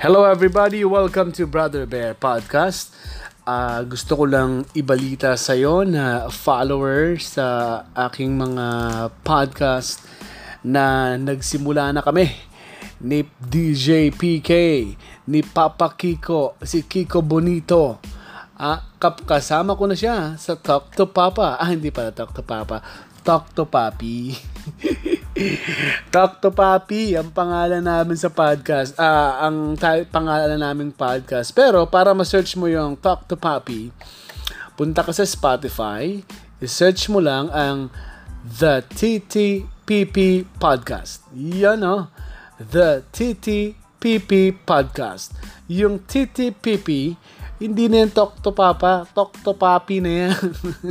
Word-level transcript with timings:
Hello 0.00 0.24
everybody, 0.24 0.80
welcome 0.80 1.28
to 1.28 1.44
Brother 1.44 1.84
Bear 1.84 2.16
Podcast. 2.16 2.88
Uh, 3.44 3.84
gusto 3.84 4.16
ko 4.16 4.24
lang 4.24 4.64
ibalita 4.72 5.36
sa 5.36 5.52
iyo 5.52 5.84
na 5.84 6.32
followers 6.32 7.36
sa 7.36 7.84
aking 8.08 8.32
mga 8.32 8.66
podcast 9.20 10.00
na 10.64 11.20
nagsimula 11.20 11.92
na 11.92 12.00
kami 12.00 12.32
ni 13.04 13.28
DJ 13.44 14.08
PK, 14.16 14.50
ni 15.28 15.44
Papa 15.44 15.92
Kiko, 15.92 16.56
si 16.64 16.80
Kiko 16.88 17.20
Bonito. 17.20 18.00
Kap 18.96 19.28
kasama 19.28 19.76
ko 19.76 19.84
na 19.84 20.00
siya 20.00 20.32
sa 20.40 20.56
Talk 20.56 20.96
to 20.96 21.12
Papa. 21.12 21.60
Ah, 21.60 21.68
hindi 21.68 21.92
pala 21.92 22.08
Talk 22.08 22.32
to 22.32 22.40
Papa. 22.40 22.80
Talk 23.20 23.52
to 23.52 23.68
Papi. 23.68 24.32
Talk 26.12 26.44
to 26.44 26.52
Papi, 26.52 27.16
ang 27.16 27.32
pangalan 27.32 27.80
namin 27.80 28.16
sa 28.18 28.28
podcast. 28.28 28.92
Ah, 29.00 29.48
ang 29.48 29.72
ta- 29.72 30.04
pangalan 30.04 30.60
namin 30.60 30.92
podcast. 30.92 31.56
Pero 31.56 31.88
para 31.88 32.12
ma-search 32.12 32.60
mo 32.60 32.68
yung 32.68 32.92
Talk 32.98 33.24
to 33.24 33.40
Papi, 33.40 33.88
punta 34.76 35.00
ka 35.00 35.12
sa 35.16 35.24
Spotify, 35.24 36.20
i-search 36.60 37.08
mo 37.08 37.24
lang 37.24 37.48
ang 37.52 37.88
The 38.44 38.84
TTPP 38.84 40.44
Podcast. 40.60 41.24
Yan 41.32 41.84
oh. 41.88 42.12
The 42.60 43.04
TTPP 43.08 44.60
Podcast. 44.64 45.32
Yung 45.72 46.04
TTPP, 46.04 47.16
hindi 47.60 47.92
na 47.92 48.08
yung 48.08 48.14
Talk 48.16 48.40
to 48.40 48.56
Papa. 48.56 49.04
Talk 49.12 49.36
to 49.44 49.52
Papi 49.52 50.00
na 50.00 50.08
yan. 50.08 50.32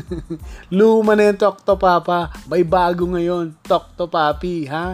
Luma 0.77 1.17
na 1.17 1.33
yung 1.33 1.41
Talk 1.41 1.65
to 1.65 1.73
Papa. 1.73 2.29
May 2.45 2.61
bago 2.61 3.09
ngayon. 3.09 3.57
Talk 3.65 3.97
to 3.97 4.05
Papi, 4.05 4.69
ha? 4.69 4.93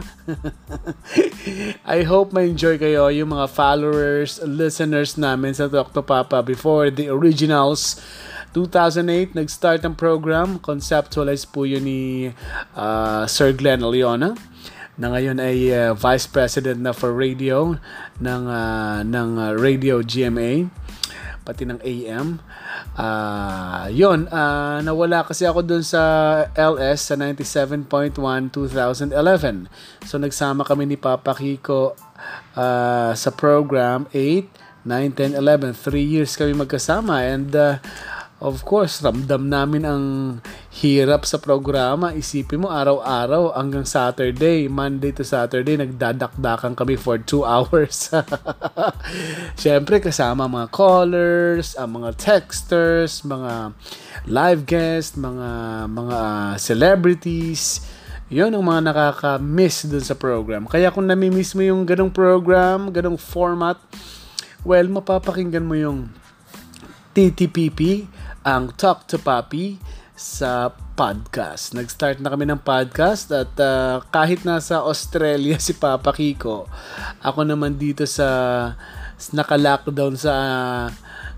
I 1.83 2.07
hope 2.07 2.31
ma-enjoy 2.31 2.79
kayo 2.79 3.11
yung 3.11 3.35
mga 3.35 3.51
followers, 3.51 4.39
listeners 4.47 5.19
namin 5.19 5.51
sa 5.51 5.67
Talk 5.67 5.91
to 5.91 5.99
Papa 5.99 6.39
before 6.39 6.87
the 6.87 7.11
originals. 7.11 7.99
2008, 8.55 9.35
nag-start 9.35 9.83
ang 9.83 9.99
program. 9.99 10.63
Conceptualize 10.63 11.43
po 11.43 11.67
yun 11.67 11.83
ni 11.83 12.31
uh, 12.71 13.27
Sir 13.27 13.51
Glenn 13.51 13.83
Leona 13.83 14.31
na 14.95 15.11
ngayon 15.11 15.43
ay 15.43 15.75
uh, 15.75 15.91
Vice 15.91 16.23
President 16.23 16.79
na 16.79 16.95
for 16.95 17.11
radio 17.11 17.75
ng, 18.23 18.43
uh, 18.47 19.03
ng 19.03 19.29
uh, 19.35 19.51
Radio 19.59 19.99
GMA 19.99 20.71
pati 21.45 21.63
ng 21.63 21.77
AM. 21.85 22.41
Uh, 22.97 23.85
yun, 23.93 24.25
uh, 24.33 24.81
nawala 24.81 25.21
kasi 25.21 25.45
ako 25.45 25.61
dun 25.61 25.85
sa 25.85 26.01
LS 26.57 27.13
sa 27.13 27.15
97.1 27.15 27.85
2011. 28.17 29.69
So 30.09 30.17
nagsama 30.17 30.65
kami 30.65 30.89
ni 30.89 30.97
Papa 30.97 31.37
Kiko 31.37 31.93
uh, 32.57 33.11
sa 33.13 33.29
program 33.37 34.09
8, 34.09 34.89
9, 34.89 35.37
10, 35.37 35.37
11. 35.37 35.77
3 35.77 36.01
years 36.01 36.33
kami 36.33 36.57
magkasama 36.57 37.21
and 37.21 37.53
uh, 37.53 37.77
of 38.43 38.67
course, 38.67 38.99
ramdam 38.99 39.47
namin 39.47 39.87
ang 39.87 40.03
hirap 40.83 41.23
sa 41.23 41.39
programa. 41.39 42.11
Isipin 42.11 42.67
mo, 42.67 42.67
araw-araw 42.67 43.55
hanggang 43.55 43.87
Saturday, 43.87 44.67
Monday 44.67 45.15
to 45.15 45.23
Saturday, 45.23 45.79
nagdadakdakan 45.79 46.75
kami 46.75 46.99
for 46.99 47.15
2 47.15 47.43
hours. 47.47 48.11
Siyempre, 49.61 50.03
kasama 50.03 50.51
mga 50.51 50.67
callers, 50.75 51.79
ang 51.79 52.03
mga 52.03 52.11
texters, 52.19 53.23
mga 53.23 53.71
live 54.27 54.67
guests, 54.67 55.15
mga 55.15 55.49
mga 55.87 56.19
celebrities. 56.59 57.87
Yun 58.27 58.57
ang 58.57 58.65
mga 58.65 58.81
nakaka-miss 58.91 59.85
dun 59.87 60.01
sa 60.03 60.17
program. 60.17 60.65
Kaya 60.67 60.89
kung 60.91 61.07
nami-miss 61.07 61.53
mo 61.55 61.61
yung 61.61 61.85
ganong 61.85 62.11
program, 62.11 62.89
ganong 62.91 63.21
format, 63.21 63.77
well, 64.65 64.83
mapapakinggan 64.89 65.61
mo 65.61 65.77
yung 65.77 66.09
TTPP, 67.15 68.09
ang 68.45 68.69
Talk 68.77 69.09
to 69.09 69.17
Papi, 69.17 69.81
sa 70.15 70.71
podcast. 70.95 71.75
Nag-start 71.75 72.23
na 72.23 72.31
kami 72.31 72.47
ng 72.47 72.63
podcast 72.63 73.27
at 73.35 73.51
uh, 73.59 73.99
kahit 74.13 74.47
nasa 74.47 74.79
Australia 74.79 75.59
si 75.65 75.75
Papa 75.75 76.15
Kiko, 76.15 76.71
ako 77.19 77.43
naman 77.43 77.75
dito 77.75 78.07
sa 78.07 78.71
naka-lockdown 79.35 80.15
sa 80.15 80.35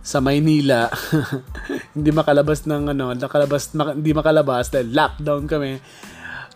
sa 0.04 0.18
Maynila. 0.22 0.94
hindi 1.98 2.12
makalabas 2.14 2.70
ng 2.70 2.94
ano, 2.94 3.18
nakalabas 3.18 3.74
mak- 3.74 3.98
hindi 3.98 4.14
makalabas 4.14 4.70
dahil 4.70 4.94
lockdown 4.94 5.50
kami. 5.50 5.82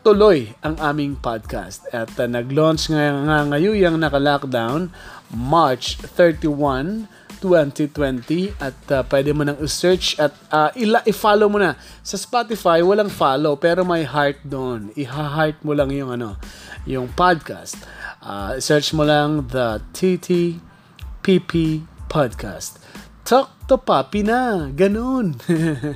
Tuloy 0.02 0.50
ang 0.62 0.78
aming 0.82 1.18
podcast 1.18 1.90
at 1.90 2.12
uh, 2.22 2.28
nag-launch 2.30 2.92
nga, 2.94 3.18
nga 3.24 3.38
ngayon 3.50 3.82
yung 3.82 3.98
naka-lockdown 3.98 4.94
March 5.34 5.98
31 6.14 7.21
2020 7.42 8.62
at 8.62 8.78
uh, 8.94 9.02
pwede 9.10 9.34
mo 9.34 9.42
nang 9.42 9.58
i-search 9.58 10.16
at 10.22 10.32
uh, 10.54 10.70
ila- 10.78 11.02
i-follow 11.10 11.50
mo 11.50 11.58
na. 11.58 11.74
Sa 12.06 12.16
Spotify, 12.16 12.86
walang 12.86 13.10
follow 13.10 13.58
pero 13.58 13.82
may 13.82 14.06
heart 14.06 14.40
doon. 14.46 14.94
Iha-heart 14.94 15.66
mo 15.66 15.74
lang 15.74 15.90
yung 15.90 16.14
ano, 16.14 16.38
yung 16.86 17.10
podcast. 17.12 17.82
Uh, 18.22 18.62
search 18.62 18.94
mo 18.94 19.02
lang 19.02 19.50
the 19.50 19.82
TTPP 19.98 21.84
Podcast. 22.06 22.78
Talk 23.26 23.66
to 23.66 23.82
Papi 23.82 24.22
na. 24.22 24.70
Ganun. 24.70 25.40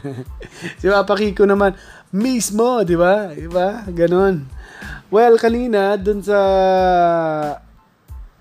si 0.79 0.85
Papa 0.89 1.13
Kiko 1.13 1.45
naman, 1.45 1.78
mismo, 2.09 2.81
di 2.81 2.97
ba? 2.97 3.29
Di 3.35 3.45
ba? 3.45 3.85
Ganun. 3.91 4.47
Well, 5.13 5.38
kanina, 5.38 6.00
dun 6.01 6.25
sa 6.25 6.39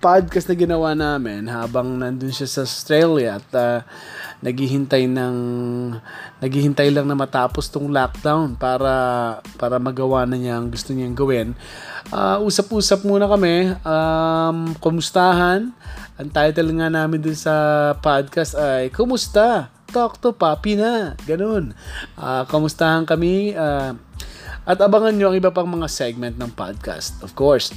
podcast 0.05 0.53
na 0.53 0.57
ginawa 0.61 0.93
namin 0.93 1.49
habang 1.49 1.97
nandun 1.97 2.29
siya 2.29 2.45
sa 2.45 2.69
Australia 2.69 3.41
at 3.41 3.49
uh, 3.57 3.81
naghihintay 4.45 5.09
ng 5.09 5.37
naghihintay 6.45 6.93
lang 6.93 7.09
na 7.09 7.17
matapos 7.17 7.73
tong 7.73 7.89
lockdown 7.89 8.53
para 8.53 8.93
para 9.57 9.81
magawa 9.81 10.29
na 10.29 10.37
niya 10.37 10.61
ang 10.61 10.69
gusto 10.69 10.93
niyang 10.93 11.17
gawin. 11.17 11.57
Uh, 12.13 12.37
usap-usap 12.45 13.01
muna 13.09 13.25
kami, 13.25 13.73
um, 13.81 14.77
kumustahan. 14.77 15.73
Ang 16.21 16.29
title 16.29 16.77
nga 16.77 16.93
namin 16.93 17.25
dun 17.25 17.35
sa 17.35 17.97
podcast 17.97 18.61
ay 18.61 18.93
Kumusta? 18.93 19.73
Talk 19.89 20.21
to 20.21 20.37
Papi 20.37 20.77
na. 20.77 21.17
Ganun. 21.25 21.73
Uh, 22.21 22.45
kumustahan 22.53 23.09
kami 23.09 23.57
uh, 23.57 23.97
at 24.69 24.79
abangan 24.85 25.17
nyo 25.17 25.33
ang 25.33 25.37
iba 25.41 25.49
pang 25.49 25.65
mga 25.65 25.89
segment 25.89 26.37
ng 26.37 26.53
podcast. 26.53 27.17
Of 27.25 27.33
course, 27.33 27.73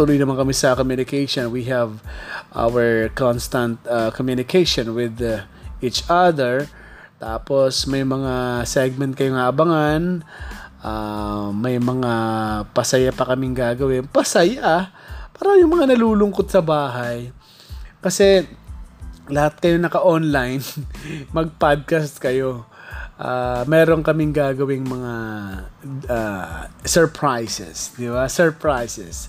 tuloy 0.00 0.16
naman 0.16 0.40
kami 0.40 0.56
sa 0.56 0.72
communication. 0.72 1.52
We 1.52 1.68
have 1.68 2.00
our 2.56 3.12
constant 3.12 3.84
uh, 3.84 4.08
communication 4.08 4.96
with 4.96 5.20
uh, 5.20 5.44
each 5.84 6.08
other. 6.08 6.64
Tapos 7.20 7.84
may 7.84 8.00
mga 8.00 8.64
segment 8.64 9.12
kayong 9.12 9.36
abangan. 9.36 10.24
Uh, 10.80 11.52
may 11.52 11.76
mga 11.76 12.12
pasaya 12.72 13.12
pa 13.12 13.28
kaming 13.28 13.52
gagawin. 13.52 14.08
Pasaya? 14.08 14.88
Parang 15.36 15.60
yung 15.60 15.76
mga 15.76 15.92
nalulungkot 15.92 16.48
sa 16.48 16.64
bahay. 16.64 17.28
Kasi 18.00 18.48
lahat 19.28 19.60
kayo 19.60 19.76
naka-online, 19.76 20.64
mag-podcast 21.36 22.16
kayo. 22.16 22.64
Uh, 23.20 23.68
meron 23.68 24.00
kaming 24.00 24.32
gagawing 24.32 24.88
mga 24.88 25.12
uh, 26.08 26.72
surprises, 26.88 27.92
di 28.00 28.08
ba? 28.08 28.24
Surprises. 28.32 29.28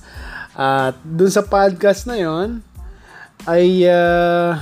At 0.51 0.99
dun 1.03 1.31
sa 1.31 1.47
podcast 1.47 2.03
na 2.03 2.19
yon 2.19 2.59
ay 3.47 3.87
uh, 3.87 4.59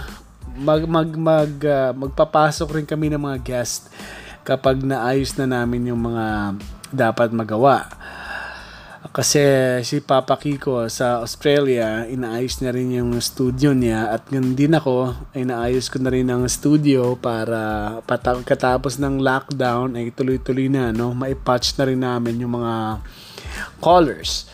mag 0.59 0.85
mag 0.85 1.09
mag 1.17 1.53
uh, 1.65 1.91
magpapasok 1.97 2.79
rin 2.79 2.87
kami 2.87 3.09
ng 3.09 3.19
mga 3.19 3.39
guest 3.41 3.89
kapag 4.45 4.79
naayos 4.81 5.35
na 5.35 5.49
namin 5.49 5.89
yung 5.89 6.01
mga 6.05 6.57
dapat 6.93 7.33
magawa. 7.33 7.89
Kasi 9.09 9.41
si 9.81 10.05
Papa 10.05 10.37
Kiko 10.37 10.85
sa 10.85 11.25
Australia, 11.25 12.05
inaayos 12.05 12.61
na 12.61 12.69
rin 12.69 12.93
yung 12.93 13.17
studio 13.17 13.73
niya 13.73 14.13
at 14.13 14.29
ganun 14.29 14.53
din 14.53 14.75
ako, 14.75 15.17
inaayos 15.33 15.89
ko 15.89 15.97
na 15.97 16.13
rin 16.13 16.29
ang 16.29 16.45
studio 16.45 17.17
para 17.17 17.97
katapos 18.45 19.01
ng 19.01 19.17
lockdown 19.17 19.97
ay 19.97 20.13
tuloy-tuloy 20.13 20.69
na, 20.69 20.93
no? 20.93 21.17
Maipatch 21.17 21.73
na 21.79 21.89
rin 21.89 22.05
namin 22.05 22.37
yung 22.37 22.61
mga 22.61 23.01
callers. 23.81 24.45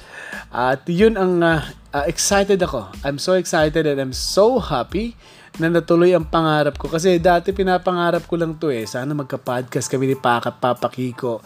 At 0.55 0.87
yun 0.87 1.19
ang 1.19 1.43
uh, 1.43 1.59
uh, 1.91 2.07
excited 2.07 2.63
ako. 2.63 2.87
I'm 3.03 3.19
so 3.19 3.35
excited 3.35 3.83
and 3.83 3.99
I'm 3.99 4.15
so 4.15 4.63
happy 4.63 5.11
na 5.59 5.67
natuloy 5.67 6.15
ang 6.15 6.23
pangarap 6.31 6.79
ko. 6.79 6.87
Kasi 6.87 7.19
dati 7.19 7.51
pinapangarap 7.51 8.23
ko 8.23 8.39
lang 8.39 8.55
to 8.55 8.71
eh. 8.71 8.87
Sana 8.87 9.11
magka-podcast 9.11 9.91
kami 9.91 10.07
ni 10.07 10.15
Pakat 10.15 10.55
Papa 10.63 10.87
Kiko. 10.87 11.43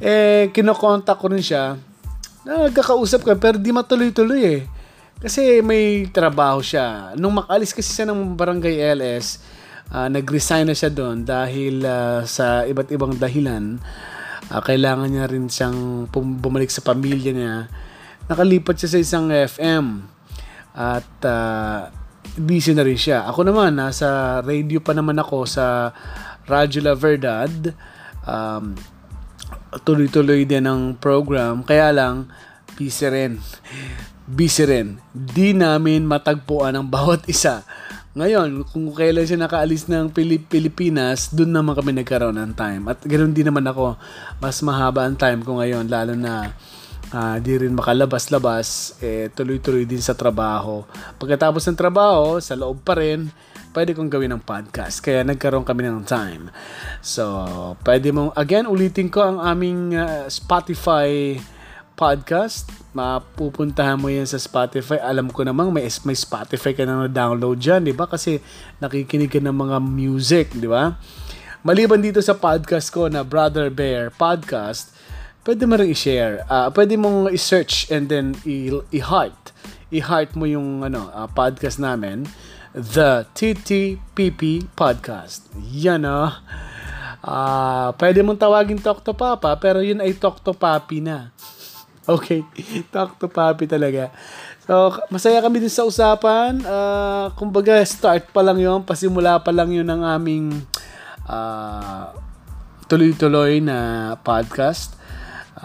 Eh, 0.00 0.48
kinokontak 0.56 1.20
ko 1.20 1.28
rin 1.28 1.44
siya. 1.44 1.76
Nagkakausap 2.48 3.28
ka 3.28 3.36
pero 3.36 3.60
di 3.60 3.76
matuloy-tuloy 3.76 4.40
eh. 4.48 4.60
Kasi 5.20 5.60
may 5.60 6.08
trabaho 6.08 6.64
siya. 6.64 7.12
Nung 7.20 7.36
makalis 7.36 7.76
kasi 7.76 7.92
siya 7.92 8.08
ng 8.08 8.40
barangay 8.40 8.80
LS, 8.96 9.44
uh, 9.92 10.08
nag-resign 10.08 10.64
na 10.64 10.72
siya 10.72 10.88
doon 10.88 11.28
dahil 11.28 11.84
uh, 11.84 12.24
sa 12.24 12.64
iba't 12.64 12.88
ibang 12.88 13.20
dahilan. 13.20 13.76
Uh, 14.48 14.64
kailangan 14.64 15.12
niya 15.12 15.28
rin 15.28 15.44
siyang 15.44 16.08
bumalik 16.08 16.72
sa 16.72 16.80
pamilya 16.80 17.36
niya 17.36 17.68
nakalipat 18.26 18.74
siya 18.78 18.90
sa 18.94 18.98
isang 18.98 19.26
FM. 19.30 20.06
At 20.76 21.08
uh, 21.24 21.88
busy 22.36 22.76
na 22.76 22.84
rin 22.84 22.98
siya. 22.98 23.24
Ako 23.30 23.46
naman, 23.46 23.80
nasa 23.80 24.38
radio 24.44 24.82
pa 24.82 24.92
naman 24.92 25.16
ako 25.16 25.48
sa 25.48 25.94
Radyo 26.44 26.84
La 26.84 26.94
Verdad. 26.94 27.72
Um, 28.26 28.76
tuloy-tuloy 29.82 30.44
din 30.44 30.68
ang 30.68 30.94
program. 31.00 31.64
Kaya 31.64 31.90
lang, 31.94 32.28
busy 32.76 33.08
rin. 33.08 33.40
Busy 34.28 34.68
rin. 34.68 35.00
Di 35.14 35.56
namin 35.56 36.04
matagpuan 36.04 36.76
ang 36.76 36.86
bawat 36.86 37.24
isa. 37.30 37.64
Ngayon, 38.16 38.64
kung 38.72 38.88
kailan 38.96 39.28
siya 39.28 39.36
nakaalis 39.36 39.92
ng 39.92 40.08
Pilip 40.08 40.48
Pilipinas, 40.48 41.36
doon 41.36 41.52
naman 41.52 41.76
kami 41.76 41.92
nagkaroon 42.00 42.40
ng 42.40 42.56
time. 42.56 42.88
At 42.88 43.04
ganoon 43.04 43.36
din 43.36 43.44
naman 43.44 43.68
ako, 43.68 43.92
mas 44.40 44.56
mahaba 44.64 45.04
ang 45.04 45.20
time 45.20 45.44
ko 45.44 45.60
ngayon, 45.60 45.84
lalo 45.92 46.16
na 46.16 46.56
uh, 47.12 47.36
di 47.38 47.54
rin 47.60 47.74
makalabas-labas, 47.74 48.98
eh, 49.02 49.28
tuloy-tuloy 49.30 49.84
din 49.84 50.02
sa 50.02 50.16
trabaho. 50.16 50.82
Pagkatapos 51.20 51.66
ng 51.68 51.78
trabaho, 51.78 52.40
sa 52.42 52.58
loob 52.58 52.82
pa 52.82 52.98
rin, 52.98 53.30
pwede 53.76 53.92
kong 53.92 54.08
gawin 54.08 54.32
ng 54.32 54.42
podcast. 54.42 55.04
Kaya 55.04 55.20
nagkaroon 55.22 55.68
kami 55.68 55.84
ng 55.84 56.08
time. 56.08 56.48
So, 57.04 57.22
pwede 57.84 58.08
mong, 58.10 58.32
again, 58.32 58.64
ulitin 58.64 59.12
ko 59.12 59.20
ang 59.20 59.38
aming 59.44 59.92
uh, 59.92 60.26
Spotify 60.32 61.36
podcast, 61.96 62.68
mapupuntahan 62.92 63.96
mo 63.96 64.12
yan 64.12 64.28
sa 64.28 64.36
Spotify. 64.36 65.00
Alam 65.00 65.32
ko 65.32 65.44
namang 65.44 65.72
may, 65.72 65.88
may 66.04 66.16
Spotify 66.16 66.72
ka 66.76 66.84
na 66.84 67.08
download 67.08 67.56
dyan, 67.56 67.84
di 67.84 67.96
ba? 67.96 68.08
Kasi 68.08 68.40
nakikinig 68.80 69.32
ka 69.32 69.40
ng 69.40 69.56
mga 69.56 69.76
music, 69.80 70.56
di 70.56 70.68
ba? 70.68 70.96
Maliban 71.64 71.98
dito 71.98 72.20
sa 72.20 72.36
podcast 72.36 72.92
ko 72.92 73.08
na 73.08 73.24
Brother 73.26 73.72
Bear 73.72 74.12
Podcast, 74.12 74.95
pwede 75.46 75.62
mo 75.62 75.78
rin 75.78 75.94
i-share. 75.94 76.42
Uh, 76.50 76.68
pwede 76.74 76.98
mong 76.98 77.30
i-search 77.30 77.86
and 77.94 78.10
then 78.10 78.34
i-heart. 78.90 79.54
I-heart 79.94 80.34
mo 80.34 80.42
yung 80.50 80.82
ano, 80.82 81.06
uh, 81.14 81.30
podcast 81.30 81.78
namin. 81.78 82.26
The 82.74 83.24
TTPP 83.30 84.66
Podcast. 84.74 85.46
Yan 85.70 86.02
o. 86.02 86.28
Oh. 86.28 86.32
Uh, 87.22 87.88
pwede 87.96 88.26
mong 88.26 88.42
tawagin 88.42 88.82
Talk 88.82 89.06
to 89.06 89.14
Papa, 89.14 89.54
pero 89.56 89.80
yun 89.80 90.02
ay 90.02 90.18
Talk 90.18 90.42
to 90.42 90.50
Papi 90.50 90.98
na. 90.98 91.30
Okay. 92.06 92.46
Talk 92.94 93.18
to 93.18 93.26
papi 93.26 93.66
talaga. 93.66 94.14
So, 94.62 94.94
masaya 95.10 95.42
kami 95.42 95.58
din 95.58 95.66
sa 95.66 95.82
usapan. 95.82 96.62
Uh, 96.62 97.34
kumbaga, 97.34 97.82
start 97.82 98.30
pa 98.30 98.46
lang 98.46 98.62
yon 98.62 98.86
Pasimula 98.86 99.42
pa 99.42 99.50
lang 99.50 99.74
yun 99.74 99.82
ng 99.82 100.06
aming 100.06 100.54
uh, 101.26 102.14
tuloy-tuloy 102.86 103.58
na 103.58 104.14
podcast. 104.22 104.95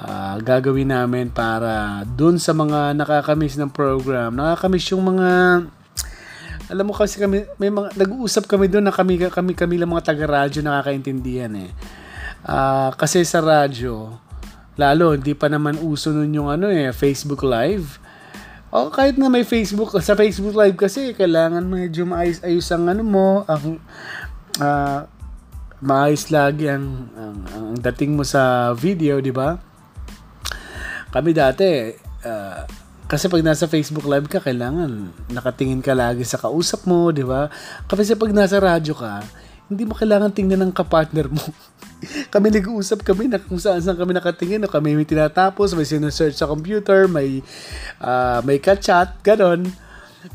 Uh, 0.01 0.41
gagawin 0.41 0.89
namin 0.89 1.29
para 1.29 2.01
dun 2.17 2.41
sa 2.41 2.57
mga 2.57 2.97
nakakamiss 2.97 3.53
ng 3.61 3.69
program. 3.69 4.33
Nakakamiss 4.33 4.97
yung 4.97 5.05
mga 5.05 5.29
alam 6.71 6.85
mo 6.87 6.95
kasi 6.95 7.21
kami 7.21 7.45
may 7.61 7.69
mga 7.69 7.93
nag-uusap 7.99 8.49
kami 8.49 8.65
doon 8.65 8.89
na 8.89 8.95
kami 8.95 9.19
kami 9.29 9.53
kami 9.53 9.75
lang 9.77 9.91
mga 9.93 10.09
taga-radyo 10.09 10.65
nakakaintindihan 10.65 11.53
eh. 11.53 11.69
Uh, 12.41 12.89
kasi 12.97 13.21
sa 13.21 13.45
radyo, 13.45 14.17
Lalo, 14.79 15.11
hindi 15.13 15.35
pa 15.35 15.51
naman 15.51 15.75
uso 15.83 16.15
nun 16.15 16.31
yung 16.31 16.47
ano 16.47 16.71
eh, 16.71 16.95
Facebook 16.95 17.43
Live. 17.43 17.99
O 18.71 18.87
kahit 18.87 19.19
na 19.19 19.27
may 19.27 19.43
Facebook, 19.43 19.91
sa 19.99 20.15
Facebook 20.15 20.55
Live 20.55 20.79
kasi, 20.79 21.11
kailangan 21.11 21.61
medyo 21.67 22.07
maayos-ayos 22.07 22.71
ang 22.71 22.87
ano 22.87 23.03
mo, 23.03 23.27
ang 23.51 23.83
uh, 24.63 24.99
maayos 25.83 26.31
lagi 26.31 26.71
ang, 26.71 27.11
ang, 27.13 27.37
ang 27.51 27.67
dating 27.91 28.15
mo 28.15 28.23
sa 28.23 28.71
video, 28.71 29.19
di 29.19 29.35
ba? 29.35 29.59
Kami 31.11 31.29
dati, 31.35 31.91
uh, 32.23 32.63
kasi 33.11 33.27
pag 33.27 33.43
nasa 33.43 33.67
Facebook 33.67 34.07
Live 34.07 34.31
ka, 34.31 34.39
kailangan 34.39 35.11
nakatingin 35.27 35.83
ka 35.83 35.91
lagi 35.91 36.23
sa 36.23 36.39
kausap 36.39 36.87
mo, 36.87 37.11
di 37.11 37.27
ba? 37.27 37.51
Kasi 37.91 38.15
pag 38.15 38.31
nasa 38.31 38.55
radyo 38.55 38.95
ka, 38.95 39.19
hindi 39.67 39.83
mo 39.83 39.91
kailangan 39.91 40.31
tingnan 40.31 40.63
ng 40.63 40.71
kapartner 40.71 41.27
mo. 41.27 41.43
kami 42.33 42.47
nag-uusap 42.55 43.03
kami 43.03 43.27
na 43.27 43.37
kung 43.37 43.59
saan 43.59 43.83
saan 43.83 43.99
kami 43.99 44.15
nakatingin, 44.15 44.63
no? 44.63 44.71
kami 44.71 44.95
may 44.95 45.03
tinatapos, 45.03 45.75
may 45.75 45.83
sinesearch 45.83 46.39
sa 46.39 46.47
computer, 46.47 47.11
may 47.11 47.43
uh, 47.99 48.39
may 48.47 48.63
ka-chat, 48.63 49.19
ganon. 49.19 49.67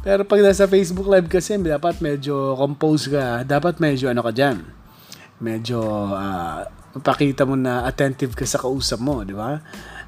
Pero 0.05 0.29
pag 0.29 0.45
nasa 0.45 0.69
Facebook 0.69 1.09
Live 1.09 1.33
kasi, 1.33 1.57
dapat 1.57 2.05
medyo 2.05 2.53
compose 2.61 3.09
ka, 3.09 3.41
dapat 3.41 3.81
medyo 3.81 4.13
ano 4.13 4.21
ka 4.21 4.37
dyan, 4.37 4.61
medyo 5.41 5.81
uh, 6.13 6.69
pakita 7.01 7.49
mo 7.49 7.57
na 7.57 7.89
attentive 7.89 8.37
ka 8.37 8.45
sa 8.45 8.61
kausap 8.61 9.01
mo, 9.01 9.25
di 9.25 9.33
ba? 9.33 9.65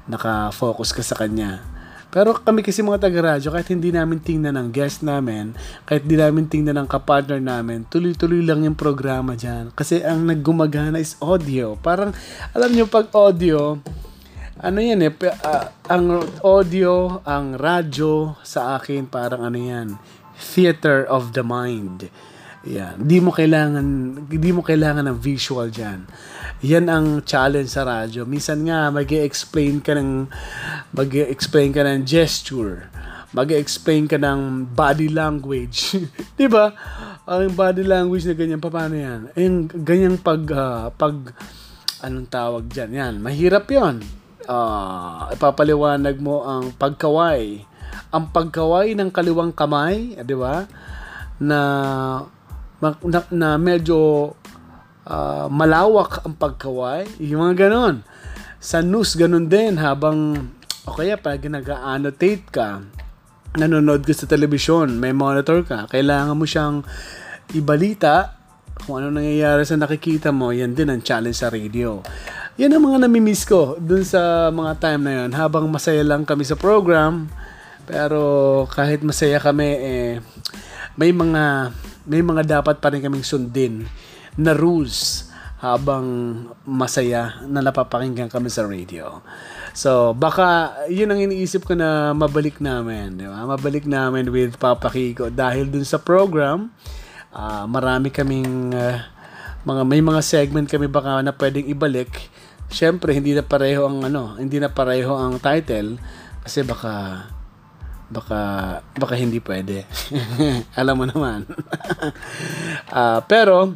Naka-focus 0.09 0.91
ka 0.91 1.05
sa 1.05 1.15
kanya. 1.15 1.61
Pero 2.09 2.33
kami 2.33 2.65
kasi 2.65 2.81
mga 2.81 3.05
taga-radyo, 3.05 3.53
kahit 3.53 3.69
hindi 3.69 3.93
namin 3.93 4.17
tingnan 4.17 4.57
ng 4.57 4.73
guest 4.73 5.05
namin, 5.05 5.53
kahit 5.85 6.09
hindi 6.09 6.17
namin 6.17 6.49
tingnan 6.49 6.81
ng 6.81 6.89
kapartner 6.89 7.37
namin, 7.37 7.85
tuloy-tuloy 7.85 8.41
lang 8.41 8.65
yung 8.65 8.73
programa 8.73 9.37
dyan. 9.37 9.69
Kasi 9.77 10.01
ang 10.01 10.25
naggumagana 10.25 10.97
is 10.97 11.13
audio. 11.21 11.77
Parang, 11.77 12.09
alam 12.57 12.73
nyo, 12.73 12.89
pag 12.89 13.13
audio, 13.13 13.77
ano 14.57 14.77
yan 14.81 15.05
eh, 15.05 15.13
uh, 15.13 15.65
ang 15.85 16.25
audio, 16.41 17.21
ang 17.29 17.53
radyo 17.53 18.41
sa 18.41 18.81
akin, 18.81 19.05
parang 19.05 19.45
ano 19.45 19.55
yan, 19.61 19.87
theater 20.33 21.05
of 21.05 21.37
the 21.37 21.45
mind. 21.45 22.09
Yan. 22.67 22.99
Di 23.05 23.23
mo 23.23 23.31
kailangan, 23.31 23.85
di 24.27 24.51
mo 24.51 24.65
kailangan 24.65 25.07
ng 25.07 25.17
visual 25.21 25.71
diyan. 25.71 26.09
Yan 26.59 26.91
ang 26.91 27.23
challenge 27.23 27.71
sa 27.71 27.87
radyo. 27.87 28.27
Minsan 28.27 28.67
nga 28.67 28.91
mag 28.91 29.07
explain 29.07 29.79
ka 29.79 29.95
ng 29.95 30.27
mag 30.91 31.11
explain 31.15 31.71
ka 31.71 31.87
ng 31.87 32.03
gesture. 32.03 32.91
mag 33.29 33.47
explain 33.53 34.09
ka 34.09 34.17
ng 34.17 34.73
body 34.73 35.07
language. 35.13 35.95
'Di 36.35 36.49
ba? 36.49 36.73
Ang 37.29 37.53
body 37.53 37.85
language 37.85 38.25
na 38.25 38.35
ganyan 38.35 38.59
paano 38.59 38.97
yan? 38.97 39.29
Yung 39.37 39.69
ganyang 39.85 40.17
pag 40.17 40.41
uh, 40.49 40.89
pag 40.91 41.15
anong 42.01 42.27
tawag 42.27 42.65
diyan? 42.67 42.91
Yan, 42.91 43.13
mahirap 43.21 43.69
'yon. 43.69 44.01
Uh, 44.49 45.29
ipapaliwanag 45.29 46.17
mo 46.17 46.41
ang 46.41 46.73
pagkaway. 46.73 47.61
Ang 48.09 48.33
pagkaway 48.33 48.97
ng 48.97 49.13
kaliwang 49.13 49.53
kamay, 49.53 50.17
'di 50.17 50.35
ba? 50.35 50.65
Na 51.37 51.59
na, 52.81 53.19
na 53.29 53.49
medyo 53.61 54.31
uh, 55.09 55.49
malawak 55.49 56.23
ang 56.23 56.37
pagkaway, 56.37 57.09
yung 57.17 57.43
mga 57.43 57.67
ganon. 57.67 58.05
Sa 58.61 58.85
news, 58.85 59.17
ganon 59.17 59.49
din, 59.49 59.81
habang, 59.81 60.37
o 60.85 60.93
kaya 60.93 61.17
pag 61.17 61.41
nag-annotate 61.41 62.45
ka, 62.53 62.85
nanonood 63.57 64.05
ka 64.05 64.13
sa 64.13 64.29
telebisyon, 64.29 65.01
may 65.01 65.11
monitor 65.11 65.65
ka, 65.65 65.89
kailangan 65.89 66.37
mo 66.37 66.45
siyang 66.45 66.85
ibalita 67.57 68.37
kung 68.85 69.03
ano 69.03 69.11
nangyayari 69.11 69.67
sa 69.67 69.75
nakikita 69.75 70.31
mo, 70.31 70.55
yan 70.55 70.71
din 70.71 70.87
ang 70.87 71.03
challenge 71.03 71.35
sa 71.35 71.51
radio. 71.51 71.99
Yan 72.55 72.71
ang 72.71 72.83
mga 72.87 73.07
namimiss 73.07 73.43
ko 73.43 73.75
dun 73.75 74.03
sa 74.07 74.47
mga 74.51 74.79
time 74.79 75.01
na 75.03 75.13
yun. 75.23 75.29
Habang 75.35 75.67
masaya 75.67 75.99
lang 76.03 76.23
kami 76.23 76.47
sa 76.47 76.55
program, 76.55 77.27
pero 77.83 78.63
kahit 78.71 79.03
masaya 79.03 79.39
kami, 79.39 79.69
eh, 79.79 80.13
may 80.95 81.11
mga 81.11 81.75
may 82.09 82.23
mga 82.23 82.59
dapat 82.59 82.79
pa 82.79 82.89
rin 82.89 83.03
kaming 83.03 83.27
sundin 83.27 83.85
na 84.39 84.55
rules 84.55 85.27
habang 85.59 86.07
masaya 86.63 87.43
na 87.43 87.59
napapakinggan 87.59 88.31
kami 88.31 88.47
sa 88.47 88.63
radio. 88.63 89.19
So, 89.75 90.15
baka 90.15 90.71
yun 90.87 91.11
ang 91.11 91.19
iniisip 91.19 91.67
ko 91.67 91.75
na 91.75 92.15
mabalik 92.15 92.63
namin, 92.63 93.19
di 93.19 93.27
ba? 93.27 93.43
Mabalik 93.43 93.83
namin 93.83 94.31
with 94.31 94.55
Papa 94.55 94.87
Kiko 94.87 95.27
dahil 95.27 95.67
dun 95.67 95.83
sa 95.83 95.99
program, 95.99 96.71
uh, 97.35 97.67
marami 97.67 98.07
kaming 98.07 98.71
uh, 98.71 99.03
mga 99.67 99.83
may 99.83 99.99
mga 99.99 100.21
segment 100.23 100.71
kami 100.71 100.87
baka 100.87 101.19
na 101.19 101.35
pwedeng 101.35 101.67
ibalik. 101.67 102.31
Syempre, 102.71 103.11
hindi 103.11 103.35
na 103.35 103.43
pareho 103.43 103.83
ang 103.83 104.07
ano, 104.07 104.39
hindi 104.39 104.63
na 104.63 104.71
pareho 104.71 105.11
ang 105.19 105.43
title 105.43 105.99
kasi 106.39 106.63
baka 106.63 107.27
baka 108.09 108.39
baka 108.95 109.13
hindi 109.19 109.43
pwede. 109.43 109.83
Alam 110.79 111.03
mo 111.03 111.05
naman. 111.05 111.45
uh, 112.95 113.19
pero 113.31 113.75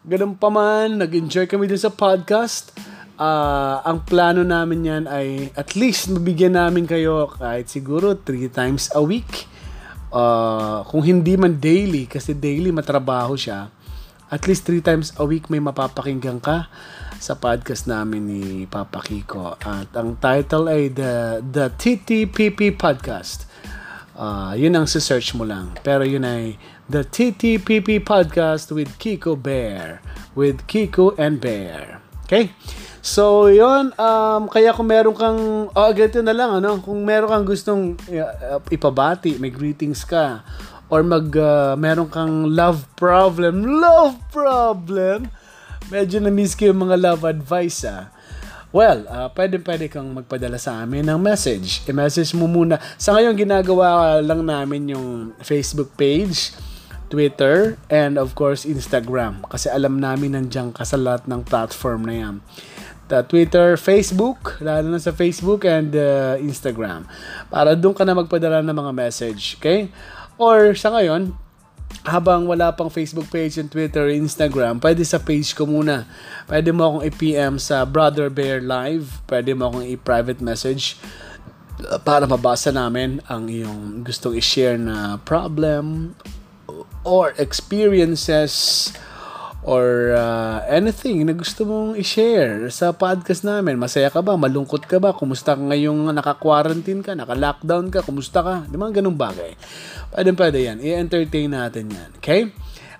ganun 0.00 0.36
pa 0.36 0.48
man, 0.48 0.96
nag-enjoy 0.96 1.44
kami 1.44 1.68
din 1.68 1.80
sa 1.80 1.92
podcast. 1.92 2.72
Uh, 3.20 3.84
ang 3.84 4.00
plano 4.08 4.40
namin 4.40 4.80
yan 4.80 5.04
ay 5.04 5.52
at 5.52 5.76
least 5.76 6.08
mabigyan 6.08 6.56
namin 6.56 6.88
kayo 6.88 7.28
kahit 7.36 7.68
siguro 7.68 8.16
3 8.16 8.48
times 8.48 8.88
a 8.96 9.02
week. 9.04 9.44
Uh, 10.08 10.82
kung 10.88 11.04
hindi 11.04 11.36
man 11.36 11.60
daily, 11.60 12.08
kasi 12.08 12.32
daily 12.32 12.72
matrabaho 12.72 13.36
siya, 13.36 13.68
at 14.32 14.42
least 14.48 14.64
3 14.64 14.80
times 14.80 15.08
a 15.20 15.24
week 15.28 15.52
may 15.52 15.60
mapapakinggan 15.60 16.40
ka 16.40 16.72
sa 17.20 17.36
podcast 17.36 17.84
namin 17.84 18.24
ni 18.24 18.42
Papa 18.64 19.04
Kiko. 19.04 19.60
At 19.60 19.92
ang 19.92 20.16
title 20.16 20.72
ay 20.72 20.88
The, 20.88 21.44
the 21.44 21.68
TTPP 21.76 22.80
Podcast. 22.80 23.49
Uh, 24.20 24.52
yun 24.52 24.76
ang 24.76 24.84
search 24.84 25.32
mo 25.32 25.48
lang. 25.48 25.72
Pero 25.80 26.04
yun 26.04 26.28
ay 26.28 26.60
The 26.92 27.08
TTPP 27.08 28.04
Podcast 28.04 28.68
with 28.68 29.00
Kiko 29.00 29.32
Bear. 29.32 30.04
With 30.36 30.68
Kiko 30.68 31.16
and 31.16 31.40
Bear. 31.40 32.04
Okay? 32.28 32.52
So, 33.00 33.48
yun. 33.48 33.96
Um, 33.96 34.52
kaya 34.52 34.76
kung 34.76 34.92
meron 34.92 35.16
kang... 35.16 35.72
Oh, 35.72 35.90
ganito 35.96 36.20
na 36.20 36.36
lang, 36.36 36.60
ano? 36.60 36.84
Kung 36.84 37.00
meron 37.00 37.32
kang 37.32 37.46
gustong 37.48 37.96
uh, 38.12 38.60
ipabati, 38.68 39.40
may 39.40 39.48
greetings 39.48 40.04
ka, 40.04 40.44
or 40.92 41.00
mag 41.00 41.32
uh, 41.32 41.72
meron 41.80 42.12
kang 42.12 42.44
love 42.52 42.84
problem, 43.00 43.64
love 43.64 44.20
problem, 44.28 45.32
medyo 45.88 46.20
na-miss 46.20 46.52
ko 46.52 46.68
yung 46.68 46.84
mga 46.84 47.00
love 47.00 47.24
advice 47.24 47.88
ah. 47.88 48.12
Well, 48.70 49.02
uh, 49.10 49.26
pwede 49.34 49.58
pwede 49.66 49.90
kang 49.90 50.14
magpadala 50.14 50.54
sa 50.54 50.86
amin 50.86 51.02
ng 51.02 51.18
message. 51.18 51.82
I-message 51.90 52.38
mo 52.38 52.46
muna. 52.46 52.78
Sa 53.02 53.18
ngayon, 53.18 53.34
ginagawa 53.34 54.22
lang 54.22 54.46
namin 54.46 54.94
yung 54.94 55.34
Facebook 55.42 55.90
page, 55.98 56.54
Twitter, 57.10 57.74
and 57.90 58.14
of 58.14 58.38
course, 58.38 58.62
Instagram. 58.62 59.42
Kasi 59.50 59.66
alam 59.66 59.98
namin 59.98 60.38
nandiyan 60.38 60.70
ka 60.70 60.86
sa 60.86 60.94
lahat 60.94 61.26
ng 61.26 61.42
platform 61.42 62.06
na 62.06 62.14
yan. 62.14 62.34
The 63.10 63.26
Twitter, 63.26 63.74
Facebook, 63.74 64.62
lalo 64.62 64.86
na 64.86 65.02
sa 65.02 65.10
Facebook 65.10 65.66
and 65.66 65.90
uh, 65.98 66.38
Instagram. 66.38 67.10
Para 67.50 67.74
doon 67.74 67.90
ka 67.90 68.06
na 68.06 68.14
magpadala 68.14 68.62
ng 68.62 68.70
mga 68.70 68.92
message. 68.94 69.58
Okay? 69.58 69.90
Or 70.38 70.78
sa 70.78 70.94
ngayon, 70.94 71.34
habang 72.06 72.48
wala 72.48 72.72
pang 72.72 72.88
Facebook 72.88 73.28
page 73.28 73.60
and 73.60 73.68
Twitter, 73.68 74.08
Instagram, 74.08 74.80
pwede 74.80 75.04
sa 75.04 75.20
page 75.20 75.52
ko 75.52 75.68
muna. 75.68 76.08
Pwede 76.48 76.72
mo 76.72 76.88
akong 76.88 77.04
i-PM 77.06 77.60
sa 77.60 77.84
Brother 77.84 78.32
Bear 78.32 78.64
Live. 78.64 79.20
Pwede 79.28 79.52
mo 79.52 79.68
akong 79.68 79.84
i-private 79.84 80.40
message 80.40 80.96
para 82.04 82.28
mabasa 82.28 82.72
namin 82.72 83.24
ang 83.28 83.48
iyong 83.48 84.04
gustong 84.04 84.36
i-share 84.36 84.76
na 84.76 85.16
problem 85.24 86.12
or 87.04 87.32
experiences 87.40 88.92
or 89.60 90.16
uh, 90.16 90.64
anything 90.72 91.20
na 91.28 91.36
gusto 91.36 91.68
mong 91.68 91.92
i-share 92.00 92.72
sa 92.72 92.96
podcast 92.96 93.44
namin. 93.44 93.76
Masaya 93.76 94.08
ka 94.08 94.24
ba? 94.24 94.32
Malungkot 94.40 94.88
ka 94.88 94.96
ba? 94.96 95.12
Kumusta 95.12 95.52
ka 95.52 95.60
ngayong 95.60 96.08
naka-quarantine 96.16 97.04
ka? 97.04 97.12
Naka-lockdown 97.12 97.92
ka? 97.92 98.00
Kumusta 98.00 98.40
ka? 98.40 98.54
Di 98.64 98.80
ba 98.80 98.88
ganun 98.88 99.20
bagay? 99.20 99.52
Pwede 100.16 100.32
pwede 100.32 100.58
yan. 100.64 100.78
I-entertain 100.80 101.52
natin 101.52 101.92
yan. 101.92 102.10
Okay? 102.16 102.48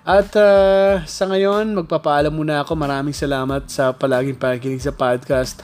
At 0.01 0.33
uh, 0.33 1.01
sa 1.05 1.29
ngayon, 1.29 1.77
magpapaalam 1.77 2.33
muna 2.33 2.61
ako. 2.61 2.77
Maraming 2.77 3.13
salamat 3.13 3.69
sa 3.69 3.93
palaging 3.93 4.37
pakikinig 4.37 4.81
sa 4.81 4.93
podcast. 4.93 5.61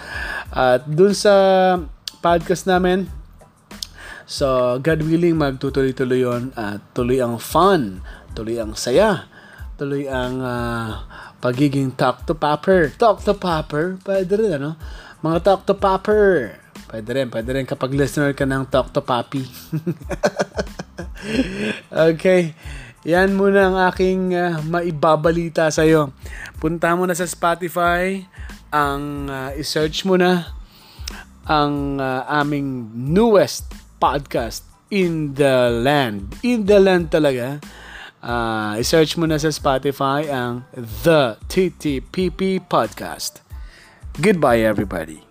At 0.49 0.85
dun 0.85 1.13
sa 1.13 1.33
podcast 2.21 2.65
namin, 2.65 3.09
so 4.25 4.77
God 4.81 5.05
willing, 5.05 5.37
magtutuloy-tuloy 5.37 6.25
yon 6.25 6.53
at 6.57 6.81
tuloy 6.97 7.21
ang 7.21 7.41
fun, 7.41 8.01
tuloy 8.37 8.61
ang 8.61 8.77
saya, 8.77 9.29
tuloy 9.77 10.09
ang 10.09 10.41
uh, 10.41 11.05
pagiging 11.37 11.93
talk 11.93 12.25
to 12.25 12.33
popper. 12.33 12.89
Talk 12.97 13.21
to 13.23 13.37
popper, 13.37 14.01
pwede 14.01 14.33
rin 14.33 14.57
ano? 14.57 14.73
Mga 15.21 15.37
talk 15.45 15.61
to 15.69 15.77
popper. 15.77 16.57
Pwede 16.89 17.09
rin, 17.13 17.29
pwede 17.29 17.49
rin 17.53 17.69
kapag 17.69 17.93
listener 17.93 18.33
ka 18.33 18.49
ng 18.49 18.65
talk 18.73 18.89
to 18.89 19.05
papi. 19.05 19.43
okay. 22.09 22.57
Yan 23.05 23.37
muna 23.37 23.69
ang 23.69 23.77
aking 23.93 24.33
uh, 24.33 24.57
maibabalita 24.65 25.69
sa 25.69 25.85
iyo. 25.85 26.09
Punta 26.57 26.97
mo 26.97 27.05
na 27.05 27.13
sa 27.13 27.29
Spotify, 27.29 28.25
ang 28.73 29.29
uh, 29.29 29.53
i-search 29.55 30.03
mo 30.09 30.17
na 30.17 30.57
ang 31.47 32.01
uh, 32.01 32.27
aming 32.27 32.91
newest 32.91 33.71
podcast 34.01 34.65
in 34.89 35.37
the 35.37 35.71
land. 35.71 36.35
In 36.43 36.65
the 36.65 36.81
land 36.81 37.13
talaga 37.13 37.61
uh, 38.27 38.75
i-search 38.75 39.15
mo 39.15 39.23
na 39.23 39.39
sa 39.39 39.49
Spotify 39.49 40.27
ang 40.27 40.67
The 40.75 41.39
TTPP 41.47 42.67
Podcast. 42.67 43.39
Goodbye 44.19 44.67
everybody. 44.67 45.26